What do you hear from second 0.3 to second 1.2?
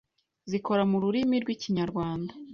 zikora mu